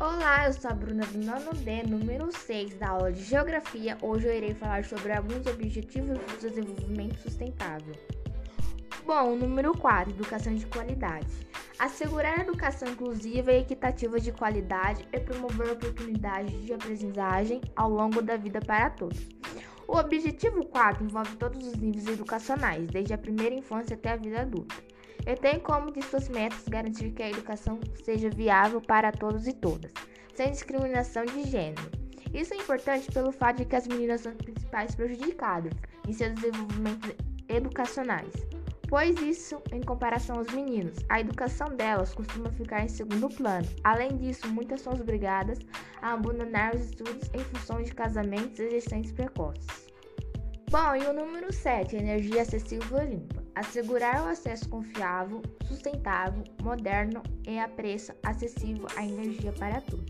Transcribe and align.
Olá, 0.00 0.46
eu 0.46 0.54
sou 0.54 0.70
a 0.70 0.72
Bruna 0.74 1.04
do 1.04 1.18
nono 1.18 1.52
D, 1.52 1.82
número 1.82 2.32
6 2.32 2.72
da 2.78 2.88
aula 2.88 3.12
de 3.12 3.22
Geografia. 3.22 3.98
Hoje 4.00 4.28
eu 4.28 4.34
irei 4.34 4.54
falar 4.54 4.82
sobre 4.82 5.12
alguns 5.12 5.46
objetivos 5.46 6.18
do 6.18 6.40
desenvolvimento 6.40 7.20
sustentável. 7.20 7.94
Bom, 9.04 9.36
número 9.36 9.76
4, 9.76 10.14
educação 10.14 10.54
de 10.54 10.64
qualidade. 10.64 11.26
Assegurar 11.78 12.38
a 12.38 12.42
educação 12.44 12.88
inclusiva 12.88 13.52
e 13.52 13.60
equitativa 13.60 14.18
de 14.18 14.32
qualidade 14.32 15.06
e 15.12 15.20
promover 15.20 15.70
oportunidades 15.72 16.64
de 16.64 16.72
aprendizagem 16.72 17.60
ao 17.76 17.90
longo 17.90 18.22
da 18.22 18.38
vida 18.38 18.58
para 18.58 18.88
todos. 18.88 19.28
O 19.86 19.98
objetivo 19.98 20.64
4 20.64 21.04
envolve 21.04 21.36
todos 21.36 21.66
os 21.66 21.74
níveis 21.74 22.06
educacionais, 22.06 22.86
desde 22.86 23.12
a 23.12 23.18
primeira 23.18 23.54
infância 23.54 23.96
até 23.96 24.12
a 24.12 24.16
vida 24.16 24.40
adulta 24.40 24.74
e 25.26 25.34
tem 25.34 25.58
como 25.60 25.92
de 25.92 26.02
suas 26.02 26.28
metas 26.28 26.68
garantir 26.68 27.10
que 27.12 27.22
a 27.22 27.30
educação 27.30 27.78
seja 28.04 28.30
viável 28.30 28.80
para 28.80 29.12
todos 29.12 29.46
e 29.46 29.52
todas, 29.52 29.92
sem 30.34 30.50
discriminação 30.50 31.24
de 31.24 31.44
gênero. 31.44 31.90
Isso 32.32 32.54
é 32.54 32.56
importante 32.56 33.10
pelo 33.10 33.32
fato 33.32 33.58
de 33.58 33.64
que 33.64 33.76
as 33.76 33.86
meninas 33.86 34.20
são 34.20 34.32
as 34.32 34.38
principais 34.38 34.94
prejudicadas 34.94 35.72
em 36.06 36.12
seus 36.12 36.34
desenvolvimentos 36.34 37.10
educacionais, 37.48 38.32
pois 38.88 39.20
isso, 39.20 39.62
em 39.72 39.80
comparação 39.80 40.38
aos 40.38 40.52
meninos, 40.52 40.98
a 41.08 41.20
educação 41.20 41.68
delas 41.76 42.14
costuma 42.14 42.50
ficar 42.50 42.84
em 42.84 42.88
segundo 42.88 43.28
plano. 43.28 43.66
Além 43.84 44.16
disso, 44.16 44.48
muitas 44.48 44.80
são 44.80 44.92
obrigadas 44.92 45.58
a 46.02 46.12
abandonar 46.12 46.74
os 46.74 46.82
estudos 46.82 47.30
em 47.32 47.38
função 47.38 47.82
de 47.82 47.92
casamentos 47.92 48.58
e 48.58 48.70
gestações 48.70 49.12
precoces. 49.12 49.88
Bom, 50.70 50.94
e 50.94 51.06
o 51.06 51.12
número 51.12 51.52
7, 51.52 51.96
energia 51.96 52.42
acessível 52.42 52.98
e 52.98 53.06
limpa. 53.06 53.39
Assegurar 53.60 54.24
o 54.24 54.28
acesso 54.28 54.66
confiável, 54.70 55.42
sustentável, 55.66 56.42
moderno 56.62 57.22
e 57.46 57.58
a 57.58 57.68
preço 57.68 58.10
acessível 58.24 58.86
à 58.96 59.04
energia 59.04 59.52
para 59.52 59.82
todos. 59.82 60.08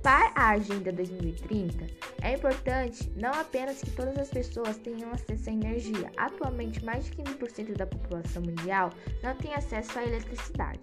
Para 0.00 0.30
a 0.36 0.50
Agenda 0.50 0.92
2030, 0.92 1.86
é 2.22 2.34
importante 2.34 3.12
não 3.16 3.32
apenas 3.32 3.82
que 3.82 3.90
todas 3.90 4.16
as 4.16 4.30
pessoas 4.30 4.76
tenham 4.76 5.10
acesso 5.10 5.50
à 5.50 5.52
energia. 5.52 6.12
Atualmente, 6.16 6.84
mais 6.84 7.06
de 7.06 7.16
15% 7.16 7.76
da 7.76 7.84
população 7.84 8.42
mundial 8.42 8.90
não 9.24 9.34
tem 9.34 9.52
acesso 9.54 9.98
à 9.98 10.04
eletricidade, 10.04 10.80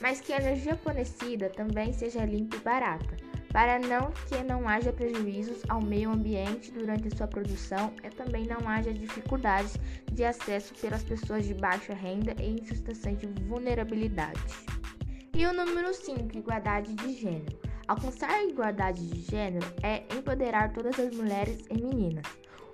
mas 0.00 0.20
que 0.20 0.32
a 0.32 0.38
energia 0.38 0.76
fornecida 0.76 1.48
também 1.48 1.92
seja 1.92 2.24
limpa 2.24 2.56
e 2.56 2.60
barata 2.60 3.25
para 3.52 3.78
não 3.78 4.12
que 4.28 4.42
não 4.42 4.68
haja 4.68 4.92
prejuízos 4.92 5.62
ao 5.68 5.80
meio 5.80 6.10
ambiente 6.10 6.70
durante 6.70 7.14
sua 7.16 7.26
produção 7.26 7.92
e 8.02 8.10
também 8.10 8.46
não 8.46 8.68
haja 8.68 8.92
dificuldades 8.92 9.76
de 10.12 10.24
acesso 10.24 10.74
pelas 10.74 11.02
pessoas 11.02 11.46
de 11.46 11.54
baixa 11.54 11.94
renda 11.94 12.34
e 12.40 12.50
em 12.50 12.56
de 12.56 13.42
vulnerabilidade. 13.44 14.40
E 15.34 15.44
o 15.46 15.52
número 15.52 15.92
5, 15.92 16.36
igualdade 16.36 16.94
de 16.94 17.12
gênero. 17.14 17.58
Alcançar 17.86 18.30
a 18.30 18.44
igualdade 18.44 19.06
de 19.06 19.20
gênero 19.20 19.66
é 19.82 20.02
empoderar 20.16 20.72
todas 20.72 20.98
as 20.98 21.14
mulheres 21.14 21.64
e 21.70 21.74
meninas. 21.74 22.26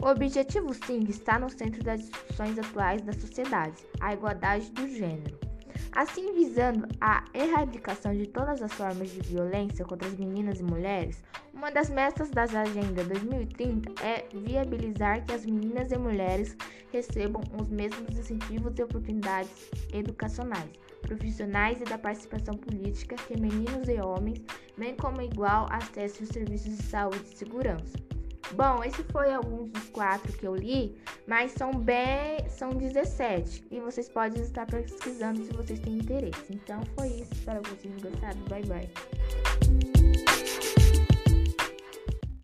O 0.03 0.06
objetivo 0.06 0.73
5 0.73 1.11
está 1.11 1.39
no 1.39 1.50
centro 1.50 1.83
das 1.84 2.00
discussões 2.00 2.59
atuais 2.59 3.03
da 3.03 3.12
sociedade, 3.12 3.84
a 4.00 4.15
igualdade 4.15 4.70
do 4.70 4.89
gênero. 4.89 5.52
Assim, 5.95 6.33
visando 6.33 6.89
a 6.98 7.23
erradicação 7.35 8.15
de 8.17 8.27
todas 8.27 8.62
as 8.62 8.73
formas 8.73 9.11
de 9.11 9.21
violência 9.21 9.85
contra 9.85 10.09
as 10.09 10.15
meninas 10.15 10.59
e 10.59 10.62
mulheres, 10.62 11.23
uma 11.53 11.71
das 11.71 11.91
metas 11.91 12.31
da 12.31 12.45
Agenda 12.45 13.05
2030 13.05 14.03
é 14.03 14.27
viabilizar 14.33 15.23
que 15.23 15.34
as 15.34 15.45
meninas 15.45 15.93
e 15.93 15.99
mulheres 15.99 16.57
recebam 16.91 17.43
os 17.61 17.69
mesmos 17.69 18.19
incentivos 18.19 18.79
e 18.79 18.83
oportunidades 18.83 19.71
educacionais, 19.93 20.71
profissionais 21.03 21.79
e 21.83 21.84
da 21.84 21.99
participação 21.99 22.55
política 22.55 23.15
que 23.15 23.39
meninos 23.39 23.87
e 23.87 24.01
homens, 24.01 24.41
bem 24.79 24.97
como 24.97 25.21
igual 25.21 25.67
acesso 25.71 26.23
aos 26.23 26.31
serviços 26.31 26.75
de 26.75 26.83
saúde 26.84 27.23
e 27.31 27.37
segurança. 27.37 28.12
Bom, 28.55 28.85
esse 28.85 29.03
foi 29.05 29.33
alguns 29.33 29.71
dos 29.71 29.89
quatro 29.91 30.33
que 30.33 30.47
eu 30.47 30.55
li, 30.55 30.97
mas 31.27 31.53
são 31.53 31.73
bem, 31.73 32.49
são 32.49 32.71
17 32.71 33.67
e 33.71 33.81
vocês 33.81 34.09
podem 34.09 34.43
estar 34.43 34.67
pesquisando 34.67 35.45
se 35.45 35.53
vocês 35.53 35.81
têm 35.81 35.95
interesse. 35.95 36.53
Então 36.53 36.81
foi 36.97 37.09
isso, 37.09 37.33
espero 37.33 37.63
que 37.63 37.71
vocês 37.71 37.83
tenham 37.83 38.13
gostado. 38.13 38.39
Bye 38.49 38.67
bye. 38.67 40.41